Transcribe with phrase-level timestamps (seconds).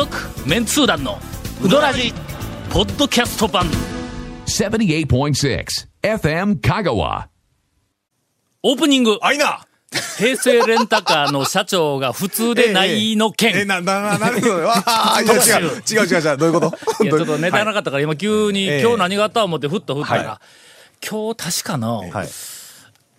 [0.00, 0.16] 続
[0.48, 1.18] メンツー団の
[1.62, 2.14] ウドラジ
[2.70, 3.66] ポッドキャスト版。
[4.46, 5.66] 78.6
[6.02, 7.26] FM Kagawa.
[8.62, 9.18] オープニング。
[9.20, 9.66] あいな。
[10.16, 14.54] 平成レンタカーの社長が普通でないの件、え、な、な、な、なるほど。
[15.20, 17.04] 違う、違う違う違う、どういうこと？
[17.04, 20.40] いや、ちょっとネタなかったから、今急に、ええ今日何があった思ってふっと振ったら、は
[21.06, 22.28] 今日確かの、はい。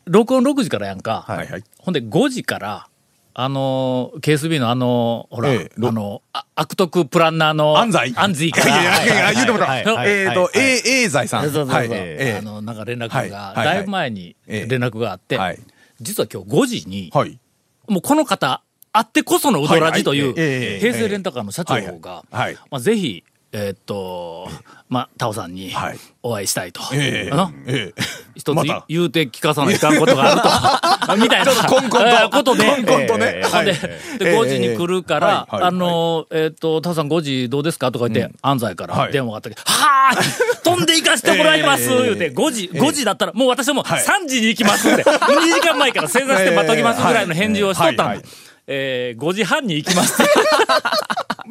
[0.06, 1.26] 録音6時からやんか。
[1.28, 1.64] はいはい。
[1.78, 2.88] ほんで5時から、
[3.34, 5.54] あの、KSB のあの、ほら、あ
[5.92, 8.14] の、あ悪徳プランナーの、安西。
[8.16, 8.82] 安西から。
[8.82, 9.78] いやいや言うてもら。
[9.78, 10.12] えっと、はい
[10.56, 11.44] A、A 財さん。
[11.44, 11.74] そうそうそう。
[11.74, 11.90] はい。
[11.92, 13.30] えあの、なんか連絡はい。
[13.30, 14.68] が、だいぶ前にええ。
[14.68, 15.60] 連絡があって、はい。
[16.02, 17.40] 実は今日5時にえ、はい。
[17.88, 18.64] もうこの方、
[18.94, 20.34] あってこそのウドラジという、はい。
[20.34, 22.56] はいええ平成レンタカーの社長が、はい。
[22.70, 24.48] まあ、ぜひ、えーっと、
[24.88, 25.98] まあ、タオさんにはい。
[26.24, 26.82] お会いしたいと。
[26.94, 27.30] え
[27.68, 27.94] え。
[28.36, 31.18] 一つ言うて聞かさないかんことがあると。
[31.22, 31.52] みたいな。
[31.52, 32.08] ちょっとコンコンと。
[32.08, 32.64] え ーことで。
[32.66, 33.42] コンコンとね。
[33.66, 33.74] で、
[34.20, 39.12] で、5時に来るから、あの、えーっと、タオさん5時どうですかとか言って、安西からはい。
[39.12, 41.90] 電話があったけど、はーい飛んで行かしてもらいます。
[41.90, 44.04] 言うて、5時、5時だったら、もう私はもうはい。
[44.04, 48.16] 3時に行きますって、2時間前から正座して待っときますぐらいの返事をしとったんだはい。
[48.18, 48.26] はい。
[48.68, 50.32] えー、5時半に行きますって。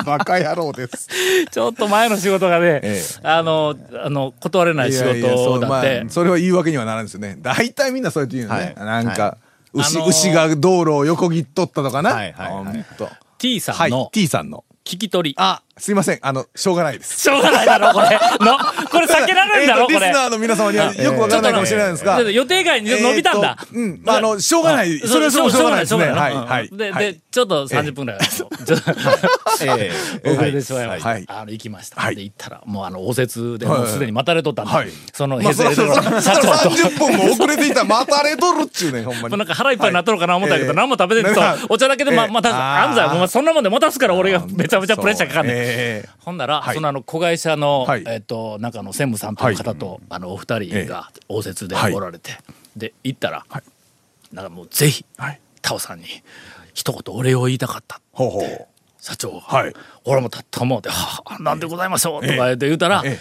[0.07, 1.09] バカ野郎です。
[1.51, 6.11] ちょっと前の仕事がね、えあの、あの、断れない仕いやいやそうま事だってあ、。
[6.11, 7.37] それは言い訳にはならんですよね。
[7.41, 8.75] 大体みんなそうやって言うのね。
[8.77, 9.39] はいなんか、
[9.73, 12.15] 牛、あのー牛が道路を横切っとったとかな。
[12.15, 12.85] はいはいはい
[13.39, 14.11] T さはいんの。
[14.13, 14.65] T さんの。
[14.85, 15.37] 聞き取り。
[15.39, 16.19] あ、すいません。
[16.21, 17.21] あの、しょうがないです。
[17.21, 18.09] しょうがないだろ、これ。
[18.41, 18.59] の、
[18.91, 19.99] これ避けられるんだろ、これ。
[19.99, 22.21] リスナーの皆様にはよくわからないかもしれないんですが。
[22.21, 24.01] 予定外に予びたんだうん。
[24.05, 24.99] まあ、あの、しょうがない。
[25.01, 26.05] それはしょうがないですね。
[26.05, 26.35] はい。
[26.35, 26.69] はい。
[26.71, 28.75] で、はいで、ちょっと30分ぐらい、ちょっと、
[29.65, 29.91] え
[30.25, 31.09] え遅れてしまいました。
[31.09, 32.01] はいあの、行きました。
[32.01, 34.89] はいで、行ったら、もうあの、応接で、はいもうすでに待たれとったんだはい。
[35.15, 36.77] その、まあ、平成レトロそらそら社長と。
[36.77, 39.39] 30分も遅れていたら待たれとるっちゅうねん、ほんまに。
[39.39, 45.70] なんか腹いっぱいになっとるかな思ったけど、はい何も食べてんとええ、お茶だけでま、ええまた、あー安西もうそんなもんで持たすから俺がめちゃめちゃプレッシャーかかんねん。
[45.71, 52.33] ええほんなら、はいそのあの、子会社の、はいえっ、と、なんかあの、専務さんという方と、あの、お二人が応接ではいおられて、
[52.77, 53.63] で、行ったら、はい
[54.33, 55.41] なんかもうぜひ、はい。
[55.61, 56.07] タオさんに、
[56.73, 58.01] 一言お礼を言いたかった。
[58.13, 58.67] ほうほう。
[59.01, 59.41] 社長が。
[59.41, 63.19] はい俺もたったもうで、はあ、なんでございましょう、とか言って言うたら、ええ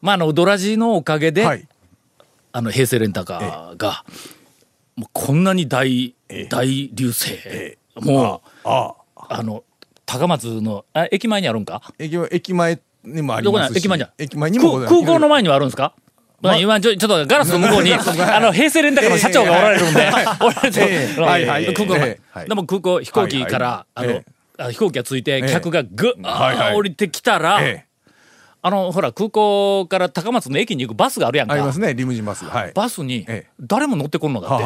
[0.00, 1.66] まあ、あの、ドラジのおかげで、はい。
[2.52, 4.04] あの、平成レンタカーが、
[4.96, 8.68] もうこんなに大、ええ大流星、えもう。
[8.68, 9.64] あの、
[10.06, 11.82] 高松の、あ駅前にあるんか？
[11.98, 13.76] 駅前駅前にもありどこますし。
[13.76, 14.10] に駅前じゃん。
[14.18, 15.92] 駅前にも空空港の前にはあるんですか？
[16.42, 20.00] まあ、今ちょ、ちょっとガラスの向こうに、 あの、平成レンタカーの社長がおられるんで、
[21.18, 21.66] おらはいはい。
[21.74, 22.08] 空港の前。
[22.10, 22.20] ええ。
[22.38, 22.48] はい。
[22.48, 24.20] でも空港、飛行機から、あの
[24.58, 26.12] あ飛行機がついて、え客がぐっ、
[26.74, 27.86] 降りてきたら、ええ。
[28.60, 31.54] あの、ほら、空港から高松の駅に行くバスがあるやんか。
[31.54, 32.44] ありますね、リムジンバス。
[32.44, 32.72] はい。
[32.74, 34.64] バスにええ、誰も乗ってこんのだって。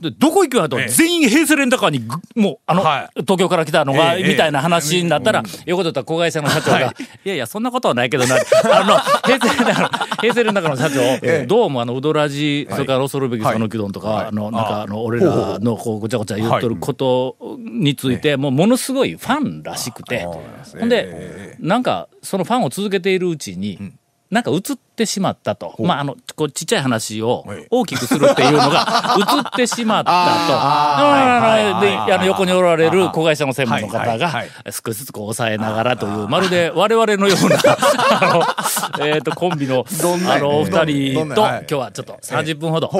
[0.00, 0.88] で、どこ行くんやと、ええ。
[0.88, 6.84] 全員平成レンタカーにぐ、もう、あの、は東京から来たのが、ええみたいな話になったら、横でった子会社の社長が、はい。
[7.24, 13.52] い、やいや、そんなことはないけどな、あの、平成レンタカーの、平成レンタカーの社長、えどうもあの、うどらじ、それから恐るべきはい。
[13.52, 14.26] そのきどんとか、はい。
[14.26, 20.42] あの、なんかああの、俺らの、こう、ごちゃごちゃ言っとることについて、もう、ものすごいファンらしくて、ほ
[20.84, 23.92] んでえ、なんか、そのファンを続けているうちに、
[24.34, 24.60] なんか映っ
[24.96, 25.76] てしまったと。
[25.78, 27.66] まあ、あの、こう、ちっちゃい話をはい。
[27.70, 29.14] 大きくするっていうのが
[29.46, 30.12] 映ってしまったと。
[30.12, 37.58] あで、あの、横におられる子会社の専務の方が少しずつこう抑えながらという、まるで我々のような、
[38.98, 39.86] あの、えっと、コンビの、
[40.28, 42.90] あの、お二ど人と、今日はちょっと30分ほど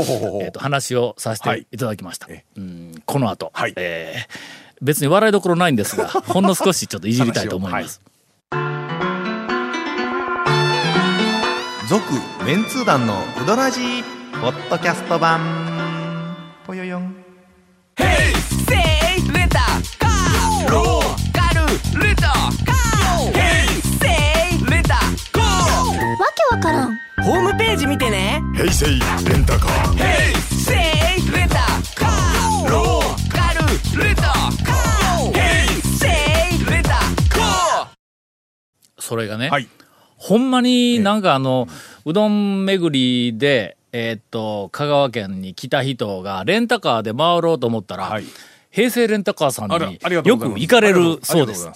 [0.40, 1.76] えっと、話をさせてい。
[1.76, 2.28] ただきました。
[3.06, 3.50] この後。
[3.52, 8.02] はい、えー別に笑いどころないんですが、ほんの少しちょっといじりたいと思います。
[11.94, 12.12] 続
[12.44, 14.02] メンツー団のウドラジー
[14.40, 15.40] ポッドキャスト版。
[16.66, 17.04] ぽよよん。
[17.04, 17.12] わ
[26.34, 26.98] けわからん。
[27.22, 28.42] ホームページ見てね。
[28.56, 29.96] 平成レンタカー。
[30.50, 30.76] せい
[31.30, 31.54] レンタ
[31.94, 32.70] カー。
[32.72, 33.60] ローカル
[34.04, 35.32] レンタカー。
[35.96, 36.08] せ
[36.56, 37.88] いレンタカー。
[38.98, 39.68] それがね、はい。
[40.24, 41.68] ほんまになんかあの、
[42.06, 48.24] うどん巡りで、えーっと、香川県に来た人がレンタカーで回ろうと思ったら、はい。
[48.70, 51.68] 平成レンタカーさんによく行かれるそうです。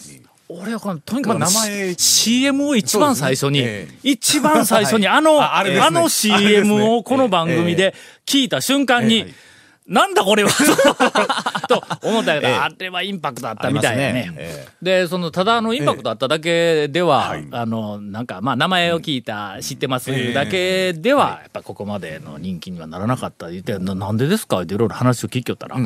[0.49, 3.67] 俺はこのとにかく、まあ名前 CM を一番最初に、
[4.03, 9.49] 一番最初に あの、あの CM ねをこの番組で聞いた瞬間に、ええ。
[9.89, 10.51] なんだこれは。
[11.69, 11.83] と
[12.19, 14.33] 思ったけど、あれはインパクトあったみたいなね。
[14.37, 17.47] えで、その、ただあの、インパクトあっただけでは、はい。
[17.51, 24.61] あの、なんか、まあ、名前を聞いた、知ってますだけでは、やっぱここまでの人気にはならなかった言って、ななんでですか？
[24.63, 25.77] っていろいろ話を聞きよったら、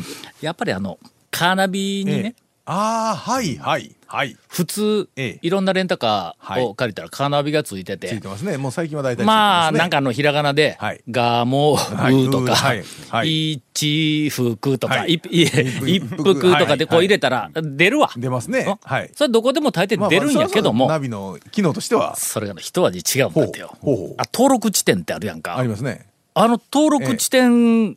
[0.41, 0.99] やっぱりあの、
[1.31, 3.91] カーナビにね、ああ、はい、はい。
[4.07, 4.37] はい。
[4.49, 8.57] 普通、ええいろんなレンタカーはいを借りたらカーナビがついてて、ついてますね。
[8.57, 9.79] もう最近は大体ついてまあ、ますね。
[9.79, 18.11] なんかあの、ひらがなで、はいガモーとか、はいはい一服とか、はいいい一服とかでこう入れたら、出るわ。
[18.17, 18.79] 出ますね。
[18.85, 19.11] はい。
[19.17, 23.77] それどこでも大抵出るんやけども、まあまあそれはナビの機能としては、それがね一味違うんだってよ。
[23.81, 25.57] ほうほうほうあ、登録地点ってあるやんか。
[25.57, 26.07] ありますね。
[26.35, 27.97] あの登録地点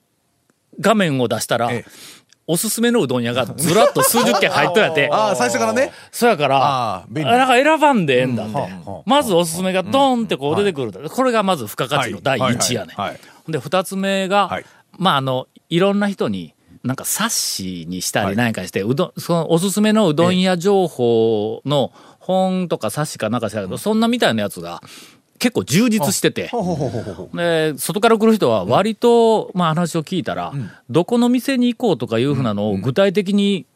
[0.80, 2.16] 画面を出したら、ええ
[2.48, 5.10] おすすめのうどん屋がずらっと数十軒入っとやって。
[5.12, 5.92] ああ、最初からね。
[6.12, 8.56] そやから、ああなんか選ばんでええんだって。
[9.06, 11.10] まずおすすめがドーンってこう出てくる。
[11.10, 12.96] これがまず付加価値の第一やね。
[13.48, 14.66] で、二つ目が、はい。
[14.98, 16.54] まああの、いろんな人に、
[16.84, 24.82] なんか冊子にしたり何かして、うどん、そのおすすめのうどん屋情報の本とか冊子かなんかしたけど、そんなみたいなやつが
[25.46, 26.50] 結構充実してて。
[27.36, 30.52] で、外から来る人は割と、まあ話を聞いたら、
[30.90, 33.68] どこの店に行こうとかいうふうなのを具体的に、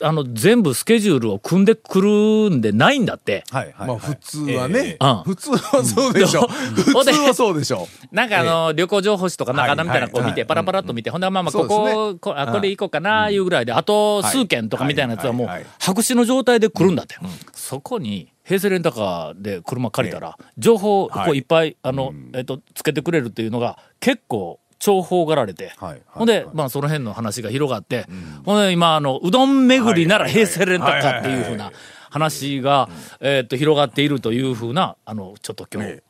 [0.00, 3.42] あの、全部スケジュールを組んでくるんでないんだって。
[3.50, 3.88] はいはい。
[3.88, 4.98] まあ普通はね。
[5.00, 5.22] うん。
[5.24, 6.42] 普通はそうでしょ。
[6.46, 7.88] 普通はそうでしょ。
[8.12, 11.92] なんかあの、旅行情報誌とかなんかみたいなこう見て、はいパラパラっと見て、ほんでまあまあこですね。
[11.92, 17.16] こ、こあこれ行こうかな、いうぐらいで、あと数件とかみたいなやつはもうはいはいはい、白紙の状態で来るんだって。
[17.66, 21.32] そこに、平成レンタカーで車借りたら、情報こはい。
[21.32, 25.72] ういっぱい、あの、えっと、つけてくれるっていうのが結構、重宝がられて、
[26.06, 28.06] ほんで、まあその辺の話が広がって、
[28.44, 31.72] ほんで今あの、うどん巡りなら平成レンタカーっていうふうな
[32.08, 32.88] 話が、
[33.20, 36.02] えっと、広がっているというふうな、あの、ちょっと今日。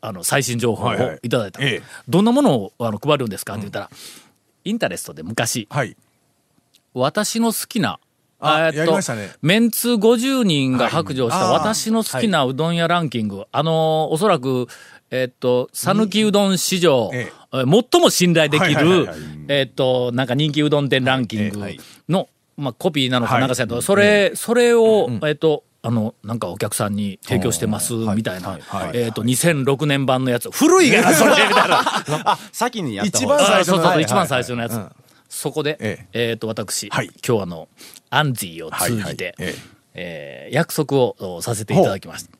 [0.00, 1.62] あの、最新情報をはいただいた。
[1.62, 1.82] ええ。
[2.08, 3.90] どんなものをあの配るんですかって言ったら、
[4.64, 5.94] インタレストで昔、はい。
[6.94, 7.98] 私の好きな、
[8.46, 9.32] あえーっとね。
[9.42, 14.66] メンツ50人が白状した私の好きなうどん屋ランキング、あのーおそらく、
[15.10, 17.56] えーっと、讃岐うどん史上、ええ。
[17.58, 19.18] ー最も信頼できはいはいるはいはい、
[19.48, 21.60] えーっと、なんか人気うどん店ランキング
[22.08, 28.58] の、まあ、コピーなのかはいなんかせんと、それ、それを、えーっと、あの、なんかお客さんに提供してます、みたいな、
[28.94, 30.50] えーっと、2006年版のやつ。
[30.50, 31.52] 古いがな、それ、みたい。
[31.68, 31.82] な。
[32.24, 34.02] あ、先にやった一番最初のあそうそう、はい。
[34.02, 34.80] 一番最初のやつ。
[35.34, 36.32] うんそこで、ええ。
[36.34, 37.10] っ、と、私、はい。
[37.26, 37.68] 今日あの、
[38.10, 39.54] アンジーを通じて、はいはい。
[39.54, 39.54] ええ。
[39.94, 42.30] えー約束をおさせていただきました。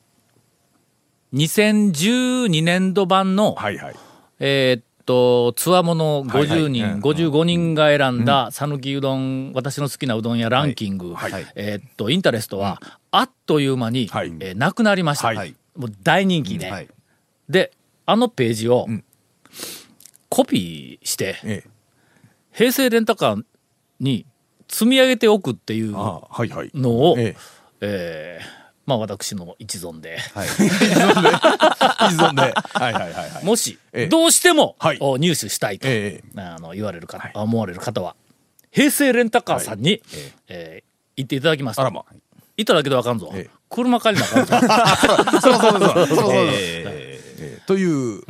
[1.35, 3.95] 2012年度版の、はいはい。
[4.39, 6.71] えーっと、つわもの50はい。
[6.71, 11.33] 人、はい55人が選んだ、讃岐うどん、私の好きなうどん屋ランキング、はい。
[11.33, 12.81] はいえーっと、インタレストは、
[13.11, 14.29] あっという間に、はい。
[14.41, 15.29] えーなくなりました。
[15.29, 15.55] はい。
[15.77, 16.89] もう大人気で、はい。
[17.49, 17.73] で、
[18.07, 19.03] あのページを、ん。
[20.29, 21.74] コピーして、ええ。
[22.55, 23.43] 平成レンタカー
[24.01, 24.27] に
[24.69, 26.71] 積み上げておくっていうああ、はいはい。
[26.75, 27.37] のを、え
[27.81, 30.47] えーまあ私の一存で、はい。
[30.47, 30.65] え。
[30.67, 30.69] 依
[32.19, 32.43] 存で。
[32.43, 33.45] はいはいはいはい。
[33.45, 38.15] もしええ、どうしても、はいお入手したいと、ええあの言われる方、思われる方は、
[38.71, 40.03] 平成レンタカーさんに、
[40.49, 41.81] えー行っていただきます。
[41.81, 42.05] あらま。
[42.57, 43.31] 行っただけでわかんぞ。
[43.33, 45.41] ええ車借りなあかんぞ。
[45.41, 46.07] そうそうそうそう。
[46.09, 47.85] そうそとい
[48.19, 48.23] う、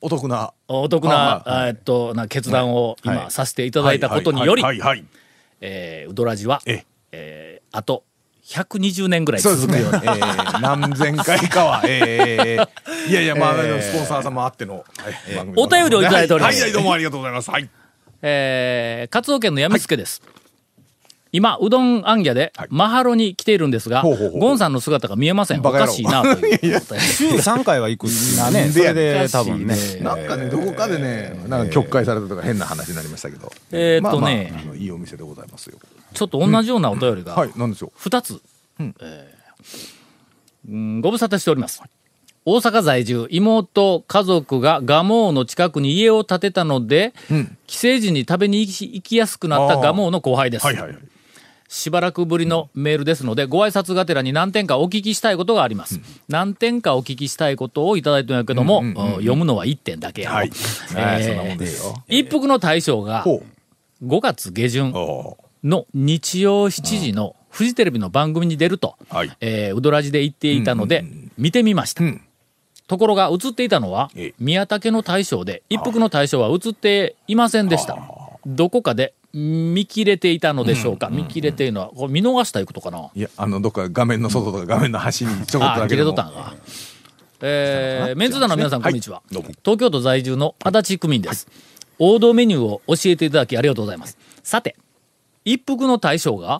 [0.00, 0.52] お得な。
[0.68, 5.06] お得な、えーっと、な決断をはい今させていただいたことにより、はいはいはいはい。
[5.60, 8.04] えーウドラジは、えええーあと
[8.48, 9.42] 120年ぐらい。
[9.42, 9.98] 続くように。
[10.08, 11.82] ええ何千回かは。
[11.84, 14.80] ええいやいや、まあ、スポンサー様あっての、は
[15.30, 17.50] い番組お便りをいただいておりますはいはい、どうもありがとうございます。
[17.50, 17.68] はい。
[18.22, 20.22] えー、カツオ県のやみつけです。
[21.30, 25.60] 今、うどんあんぎゃではい、マハロに来ているんですが、ゴンさんの姿が見えません。
[25.60, 26.56] おかしいな、という。
[26.58, 29.76] ー週3回は行くなんでやそれで多分ね。
[30.00, 33.52] なんかね、どこかでね、なんか曲解されたとか変な話になりましたけど。
[33.72, 35.78] えーっとねまあまああのいいお店でございますよ。
[36.14, 37.90] ちょっと同じようなお便りが、はい、なんでしょう？
[37.96, 38.40] 二つ、
[38.80, 38.84] ご
[41.10, 41.82] 無沙汰しております。
[42.44, 47.12] 大阪在住、妹、家族が蒲生の近くに家を建てたので、
[47.66, 50.64] 帰省時に食べに行き行きやすくなった蒲生の後輩です。
[50.64, 50.98] はいはいはい。
[51.68, 56.00] しばらくぶりのメールですので、ご挨拶がてらに何点かお聞きしたいことがあります。
[56.26, 60.36] 何点かお聞きしたいことをいただいてるんやけども、うん読むのは1点だけやろ。
[60.36, 60.50] はい。
[60.96, 61.94] えー。
[62.08, 63.42] 一服の大将がほ
[64.02, 64.92] 5月下旬
[65.62, 71.04] の日曜7時のフジテレビの番組に出ると、はいえーうどらじで言っていたので、
[71.36, 72.02] 見てみました。
[72.02, 72.22] ん
[72.86, 77.98] ところが映っていたのはええ、宮武の大将で、一服の大将は映っていませんでした。
[78.46, 86.54] どこかで見切れていたのでしょうか、見切れているのは、これ見逃したいうことかな、いや、あの、どっか画面の外とか画面の端にちょこっとだけでもれとったんか。
[87.40, 89.22] えー、メンツ団の皆さん、こんにちは。
[89.30, 91.46] 東京都在住の足立区民です。
[91.98, 94.18] 王道メニューを教えていただきありがとうございます。
[94.42, 94.76] さて、
[95.44, 96.58] 一服の大将が、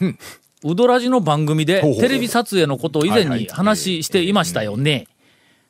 [0.64, 5.06] うどらじの番組でテレビ撮影のことを以前に話していましたよね。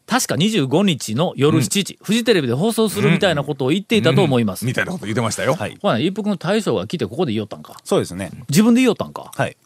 [0.09, 4.65] 確か25日の夜7時、フジテレビで放送するみたいなことを言っていたと思います。
[4.65, 5.55] みたいなこと言ってましたよ。
[5.55, 5.77] はい。
[5.83, 7.77] ほら、一服の大将が来てここで言いよったんか。
[7.85, 8.31] そうですね。
[8.49, 9.31] 自分で言いよったんか。
[9.35, 9.57] はい。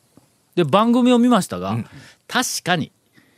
[0.56, 1.78] で、番組を見ましたが、
[2.26, 2.90] 確かに、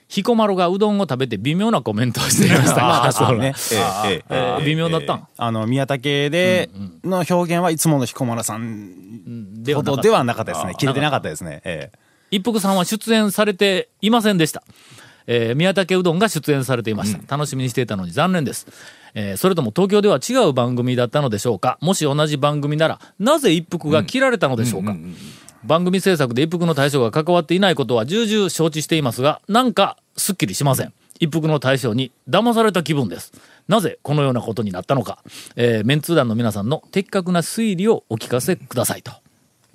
[0.08, 3.54] 彦摩呂がうどんを食べて微妙なコメントをしていました が、そうね。
[3.72, 3.76] え
[4.08, 6.70] えええー微妙だったんあの、宮武で、
[7.04, 10.74] の表現はいつもの彦摩呂さんほどではなかったですね。
[10.78, 11.60] 切れてなかったですね。
[11.64, 11.98] ええ
[12.30, 14.64] 一服さんは出演されていませんでした。
[15.26, 17.36] えー宮武うどんが出演されていました。
[17.36, 18.66] 楽しみにしていたのに残念です。
[19.14, 24.96] えーそれとも東京では違う番組だったのでしょうかもし同じ番組なら、なぜ一服が切られたのでしょうか、
[25.64, 30.92] 番組制作で一服の対象が関わっていないことは重々承知していますが、なんかすっきりしません。
[31.20, 33.32] 一服の対象に騙された気分です。
[33.68, 35.18] なぜこのようなことになったのか、
[35.56, 39.12] えーメンツー団の皆さんの的確な推理をお聞かせくださいと。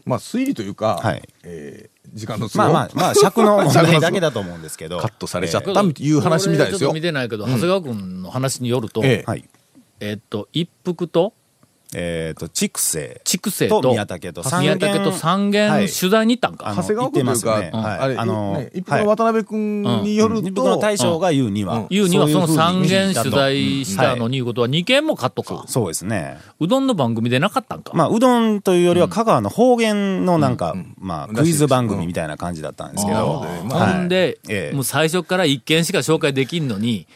[0.05, 4.99] まあ推理というか、はいえー時間の都合まあまあ、まあ、 尺の問題だけだと思うんですけど。
[4.99, 7.01] カットされちゃったっていう話みたいですよ俺ちょっと見。
[7.01, 9.01] てないけど、長谷川君の話によると。
[9.03, 9.23] え
[10.13, 11.33] っと、一服と、
[11.95, 13.19] えっと、畜生。
[13.23, 14.43] 畜生と、と宮武と。
[14.43, 15.87] 三軒宮武と三軒はい。
[15.87, 16.73] 取材に行ったんか？
[16.75, 17.89] 長谷川君というか、言ってますね。
[17.89, 17.99] はい。
[17.99, 21.87] あれ、あのね一服の渡辺君による一服のと、大将が言うには。
[21.89, 25.63] 言うにはその三軒取材したのにいうことは二軒もカットか？
[25.67, 26.37] そうですね。
[26.59, 27.91] うどんの番組でなかったんか？
[27.95, 33.45] まあ、うどんというよりは香川の方言のなんか、まあ、クイズ番組みたいな感じだったんですけど。
[33.67, 34.75] ほんで、ええ。
[34.75, 37.07] もう最初から一件しか紹介できんのに、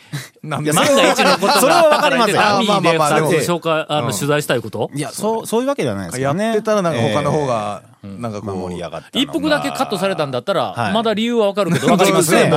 [0.42, 2.36] なん万が一のことそれはがあったからわかりますよ。
[2.38, 3.60] ダミーでまあまあまあ二つでも。
[3.60, 4.89] 紹介、あの、取材したいこと？
[4.93, 6.51] いや、そう、そういうわけではないですやよね。
[6.51, 7.48] ってたらなんか他の方え。
[7.48, 9.10] が、なんかこう、えまあ盛り上がったのが。
[9.13, 10.93] 一服だけカットされたんだったら、はい。
[10.93, 12.51] まだ理由はわかるけど、わかりますね。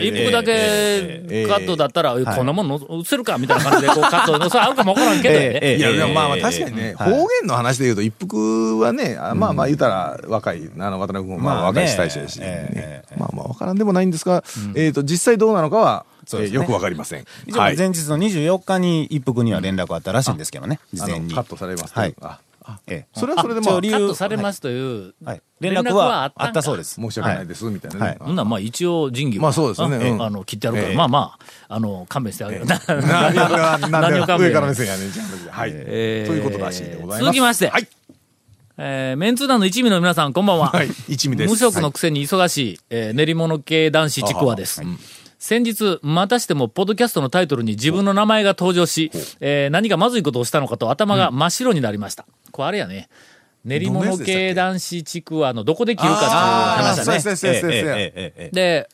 [0.00, 1.46] 一服だけええ。
[1.46, 5.76] カットだったら、いこんなもんの映せるかみたいな感じでこうカットのさ、あるかもわからんけどやでええ。
[5.76, 7.10] いや、でもまあまあええ確かにね、はい。
[7.12, 12.40] 方言の話で言うと、一服はね、あまあまあ言うたら若い、あの渡辺君もままあ若い大将だし、
[13.18, 14.42] まあまあわからんでもないんですが、
[14.74, 17.24] えっと、実際どうなのかは、えーよくわかりません。
[17.46, 21.26] 前日の24日に一服には連絡あったらしいんですけどね、事前に。
[21.26, 22.14] あのカットされますはい。
[22.20, 26.82] ああええそれはそれでまあカットされますという、はい連絡はあったそうで。
[26.82, 27.00] ですす。
[27.00, 28.06] 申し訳ないです、みたいなね。
[28.06, 31.36] はいほんならまあ一応仁義はまあそうですねんうんあの、切ってあるから、ええまあま
[31.68, 32.66] あ、あの、勘弁してあげる。
[32.66, 35.72] 何を勘弁 上から目線やねん、じゃあはい。
[35.74, 37.20] えーということらしいでございます。
[37.22, 37.88] 続きましてはい。
[38.76, 40.68] えーメンツー団の一味の皆さん、こんばんは。
[40.70, 44.82] はい一味です無職のくせに忙しい、えー練り物系男子ちくわです。
[45.38, 52.26] 先日、またしても、ポッドキャストのタイトルに自分の名前が登場し、えー何かまずいことをしたのかと頭が真っ白になりました。
[52.50, 53.08] これあれやね。
[53.64, 57.20] 練り物系男子ちくわのどこで切るかっていう話だね。
[57.20, 57.66] そうでうです、そうです。
[57.66, 58.88] ええええええで、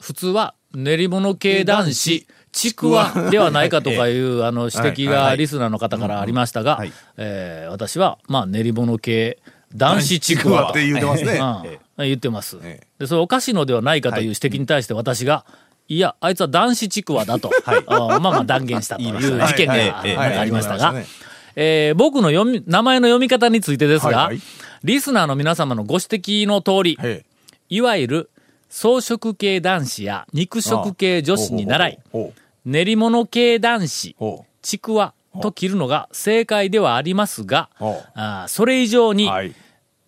[0.00, 9.38] 普通は練り物系男子、ちくわではないかとかいう、あの、指摘がリスナーの方からありましたがはい、えー私は、まあ、練り物系
[9.74, 11.38] 男子ちくわとって言うてますね。
[11.40, 12.86] うん言ってますええ。
[13.00, 15.44] で、それおかしいのではないかという指摘に対して私が、
[15.90, 20.86] いや、あいつは男子ちくわだと、 あまあまあ断言したという事件がありましたが。
[20.86, 21.06] はいはい、
[21.56, 24.40] えー僕の読み、名前の読み方についてですがはいはい、
[24.84, 27.24] リスナーの皆様のご指摘の通り、え。
[27.68, 28.30] いわゆる
[28.68, 31.98] 草食系男子や肉食系女子に習い、
[32.64, 39.28] 練り物系男子、ほちくわと切るのが正解ではありますが、あーそれ以上に。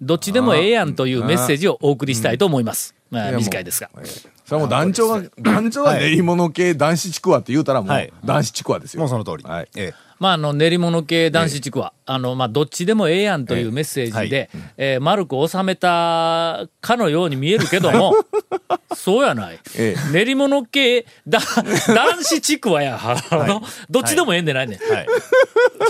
[0.01, 2.93] どっちでもええやんというメッセージをお送りしたいと思います。
[3.13, 3.91] まあ、短いですが。
[3.99, 9.01] ええそれはもう団長が、団長が練り物系男子ちくわって言うたらもはいう男子ちくわですよ。
[9.01, 9.45] もうその通り。
[9.45, 9.69] はい。
[9.77, 18.15] ええまあ、あの、練り物系男子ちくわ、あの、まあ、どっちでもええやんというメッセージで、えー丸く収めたかのように見えるけども、
[18.95, 19.59] そうやない。
[19.77, 21.41] え練り物系、だ、
[21.89, 23.01] 男子ちくわや。
[23.03, 24.93] あのどっちでもええんでないねん。
[24.93, 25.07] はい。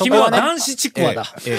[0.02, 1.24] 君は男子ちくわだ。
[1.44, 1.58] え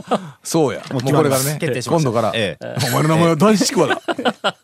[0.42, 0.82] そうや。
[0.90, 4.56] もうこれからね今度から、ええお前の名前は男子ちくわだ。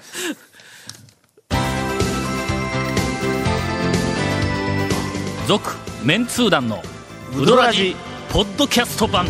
[5.46, 5.70] 続、
[6.04, 6.82] メンツー団の、
[7.36, 7.96] ウドラジ、
[8.32, 9.26] ポッドキャスト版。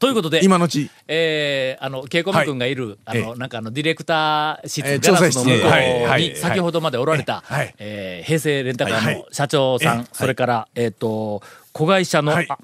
[0.00, 0.90] ということで、今のうち。
[1.06, 6.18] えー、あの、ケイコミ君がいる、あの、えなんかあの、ディレクター室、えーガラスの向こう。
[6.18, 6.36] に、い。
[6.36, 7.44] 先ほどまでおられた、
[7.78, 9.16] えー平成レンタカーはい。
[9.16, 12.46] の社長さん、えそれから、えっ、と、子会社の、はい。
[12.48, 12.58] あ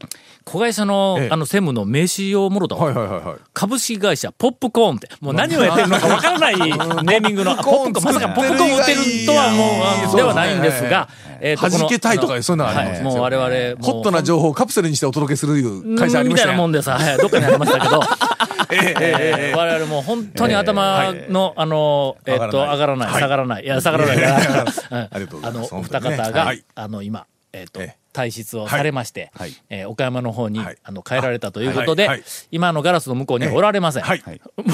[0.44, 1.28] 子会社の、ええ。
[1.30, 3.36] あの、専務の名刺をもろたわはいはいはいはい。
[3.52, 11.08] 株式会社ポップコーンって、もう何をやってるのかわからない ネーミングの、あポップコーン、まさかポップコーン売ってるとはもう、ではないんですが、
[11.40, 16.52] えーと弾けたいとかそういうのがありますはい、もう我々、ホットな情報をカプセルにしてお届けするいう会社ありましたよ。
[16.52, 16.90] みたいなもんです。
[16.90, 18.00] はい、どっかにありましたけど、
[18.70, 25.72] えー我々もう本当に頭の、あの、えっと、上がらない、下がらない、いや、下がらないから、う んありがとうございます。
[25.72, 26.64] あの、お二方が、はい。
[26.74, 34.02] あの、今、えっとええ、退出をされまして、はいえー岡山の方に、はいあの、帰られたということで、はいはい今のガラスの向こうにはおられません。
[34.02, 34.22] はい。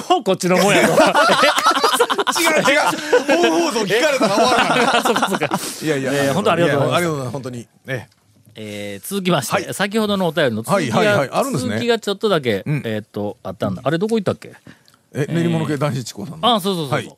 [0.09, 0.93] もうこっちのもんやと。
[2.41, 2.81] 違う違う。
[3.27, 5.03] 本放送聞かれたら終わるから。
[5.03, 5.51] そっかそっか。
[5.83, 6.13] いやいや。
[6.15, 7.33] えー本当ありがとうございますやありがとうございます。
[7.33, 7.69] 本当に。
[7.87, 8.09] ね。
[8.55, 13.83] えー続きまして、はい先ほどのお便りの続きが、はいはいはいあるんですね続きがちょっとだけ、うんえーっと、あったんだ。
[13.85, 14.53] あれどこ行ったっけ？
[15.15, 16.55] え、練り物系男子チコさんの。
[16.55, 17.09] あ、そうそうそうそう。
[17.11, 17.17] はい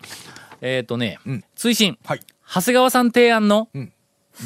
[0.60, 2.20] えーっとね、うん追伸、はい。
[2.48, 3.92] 長谷川さん提案の、うん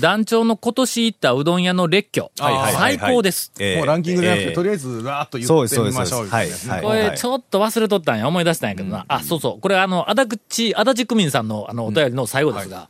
[0.00, 3.52] 団長の今年行ったうどん屋の列挙、最高です。
[3.58, 6.28] えもうランキングじゃなくて、えーとりあえず、わーっと言ってみましょう。
[6.28, 9.06] これ、ちょっと忘れとったんや、思い出したんやけどな。
[9.08, 9.60] あ、そうそう。
[9.60, 12.88] これ、あの、足立、足立区民さんの、あの、お便りの最後ですが、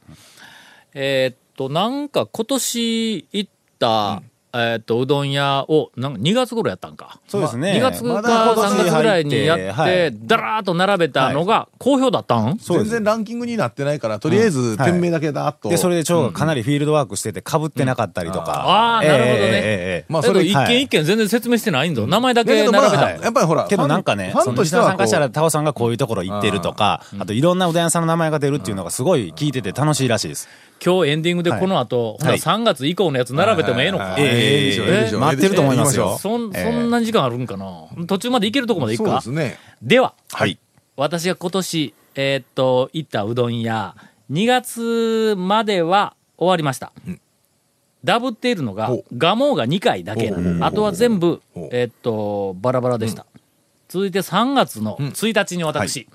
[0.95, 4.23] えーっと、なんか今年行った、
[4.55, 7.21] えーっと、うどん屋を、なんか2月頃やったんか。
[7.29, 7.73] そうですね。
[7.73, 10.19] 2月かまだ今年3月ぐらいにやって、はい。
[10.27, 12.91] だらーっと並べたのが好評だったん、そうです。
[12.91, 15.69] 全然ランキングになってないから、とりあえず、店名だけだっと。
[15.69, 18.99] で、それで長がかなりフィールドワークしてて、被ってなかったりとか。
[18.99, 19.39] あーなるほどね。
[19.39, 20.69] ええええええまあ、それ、一はい。
[20.69, 22.07] 件一件全然説明してないんぞ。
[22.07, 23.21] 名前だだけ並べたん。
[23.21, 30.49] やっぱりほら、けどなんかね、ファンとしては参加したら、タオさんがこういうところ行ってるとか、あといろんなうどん屋さんの名前が出るっていうのがすごい聞いてて楽しいらしいです。
[30.85, 32.39] 今日エンディングでこの後、はい。
[32.39, 36.19] 3月以降のやつ並べてもええのか、ええ待ってると思いますよ。
[36.19, 37.87] そん、ええそんな時間あるんかな。
[38.07, 39.21] 途中まで行けるとこまで行くか。
[39.21, 39.59] そうですね。
[39.83, 40.59] では、はい。
[40.97, 43.95] 私が今年、えーっと、行ったうどん屋、
[44.31, 46.93] 2月までは終わりました。
[48.05, 50.33] ダブっているのがガモが2回だけ。
[50.61, 53.27] あとは全部えーっと、バラバラでした。
[53.89, 56.09] 続いて3月の1日に私、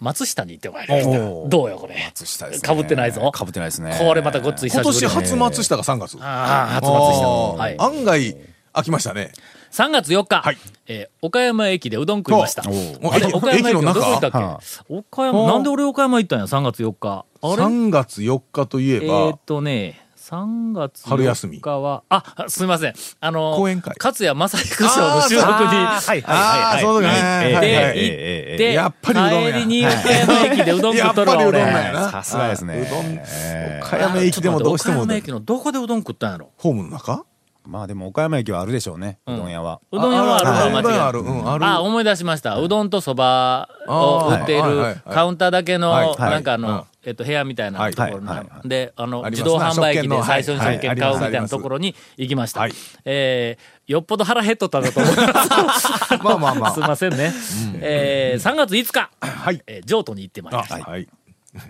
[0.00, 1.48] 松下に行ってまいりました。
[1.48, 1.96] どうよ、これ。
[2.04, 3.30] 松下ですねかぶってないぞ。
[3.32, 3.96] かぶってないですね。
[3.98, 6.16] これまたごっつい今久しぶり年初松下が3月。
[6.20, 7.28] ああ、初松下。
[7.56, 7.76] はい。
[7.78, 8.36] 案外、
[8.72, 9.32] 飽きましたね。
[9.72, 12.62] 3月4日、はいえー岡山駅でうどん食いました。
[12.62, 13.94] おあ岡山駅の中？
[13.94, 17.24] どこ行ったっけ、は岡山、なんで俺岡山行ったんや、3月4日。
[17.42, 21.58] あれ？3月4日といええーばっ、とね、3月春休み。
[21.58, 22.92] 4日は、あ、すみません。
[23.18, 23.94] あの、講演会。
[23.98, 26.82] 勝谷正彦賞の収録に、はいはいはい。
[26.82, 27.48] そうだね。
[27.48, 29.52] で、はい行っえて、やっぱりうどんや。
[29.52, 31.58] 帰りに岡山駅でうどん食っとるわ、俺。
[31.60, 31.80] やっぱりうどんな。
[31.80, 32.74] んやなさすがですね。
[32.74, 36.50] うどんええ岡山駅でもどうしても岡山駅のどこでうどん食ったんやろ？
[36.58, 37.24] ホームの中？
[37.66, 39.80] まあでも岡山駅はあるでしょうね、うどん屋は。
[39.92, 41.06] うどん屋はあるのは間違いない。
[41.08, 41.20] ある。
[41.20, 41.64] うんある。
[41.64, 42.56] あ、思い出しました。
[42.56, 47.94] うどんとそばを売っているカウンターだけの、なんかあのうん、えっと、部屋みたいなはい。
[47.94, 48.68] ところに。
[48.68, 50.74] で、あの、自動販売機で最初にはい。
[50.74, 52.60] 食券買うみたいなはいところに行きました。
[52.60, 52.72] はい。
[53.06, 55.88] えー、よっぽど腹減っとったんだと思います。
[56.22, 56.70] まあまあまあ。
[56.72, 57.32] すいませんね。
[57.80, 59.62] えー、3月5日、はい。
[59.66, 60.90] えー譲渡に行ってまいりあ、ました。
[60.90, 61.08] はい。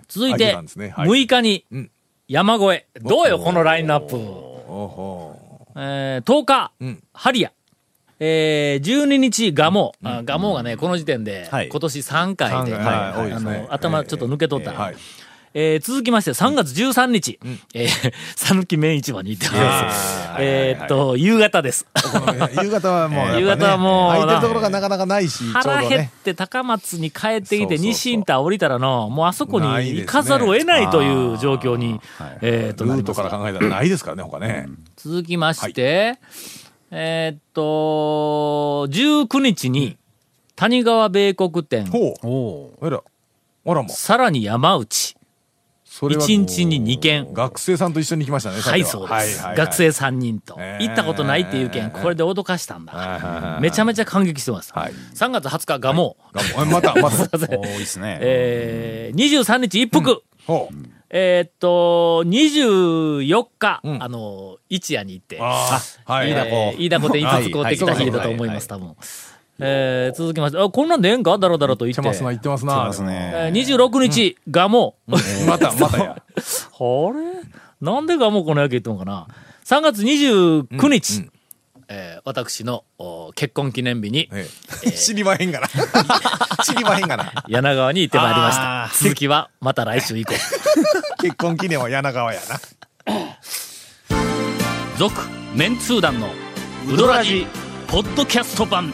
[0.09, 0.89] 続いてね。
[0.89, 1.07] はい。
[1.07, 1.91] 6日にうん。
[2.27, 2.87] 山越え。
[2.99, 4.17] どうよ、このラインナップ。
[5.77, 7.03] えー、10日、うん。
[7.13, 7.51] ハリア。
[8.19, 9.93] えー、12日、ガモ。
[10.03, 11.69] あガモがね、この時点で、はい。
[11.69, 12.75] 今年3回で、
[13.69, 14.91] 頭ちょっと抜けとった。
[15.53, 15.63] はい。
[15.73, 17.39] えー続きまして、3月13日、
[17.73, 20.29] えー、讃岐麺市場に行ってます。
[20.39, 21.85] えーっと、夕方です。
[22.63, 26.11] 夕方はもうね、夕方はもう 空いてるところがなかなかないし、腹減っね。
[26.23, 31.99] て高松に帰ってきて、そうそうそう西インター降りたらの、もうあそこに行かざるを得ないという状況に、
[32.41, 34.67] えーっと、ルートから考えたらないですからね、他ね。
[34.97, 36.17] 続きまして、
[36.91, 39.97] えーっと、19日に、
[40.55, 42.27] 谷川米国店、ほう。
[42.27, 43.01] おあら。
[43.65, 43.89] あらもう。
[43.91, 45.15] さらに山内。
[45.91, 49.11] それは一日に二件学生さんと一緒に来ましたね、はい、そうです。
[49.11, 50.55] はいはいはい学生3人と。
[50.59, 53.27] えー行ったことないっていう件、これで脅かしたんはいはいだ。
[53.53, 54.71] はいめちゃめちゃ感激してます。
[54.71, 56.59] はい3月20日、ガモー。
[56.59, 57.17] がもまた、また。
[57.57, 58.19] 多いですね。
[58.21, 60.21] えー、23日一服。
[61.09, 66.29] えーっと、24日、んあの、一夜に行って、ああ、はい。
[66.29, 68.95] えー飯田古店一つ買うてきた日だと思います、多分。
[69.59, 71.37] えー続きまして、あ、こんなんでええんか？
[71.37, 72.01] だろだろと言って。
[72.01, 72.87] 行ってますな、行ってます言ってな。
[72.87, 73.31] ますね。
[73.35, 74.95] えー26日、ガモ。
[75.07, 75.19] ま
[75.57, 76.11] た、またや。
[76.15, 77.41] あれ？
[77.81, 79.27] なんでガモこの野球言ったのかな
[79.65, 81.29] ?3 月29日、
[81.87, 84.47] えー私のお結婚記念日にえ
[84.85, 85.67] え知りまへんがな。
[86.63, 87.31] 知りまへんがな。
[87.47, 89.03] 柳川に行ってまいりましあた。
[89.03, 90.33] 続きはまた来週以降。
[91.21, 92.59] 結婚記念は柳川やな。
[94.97, 95.15] 続
[95.55, 96.27] メンツー団の
[96.87, 97.47] ウドラジ
[97.87, 98.93] ポッドキャスト版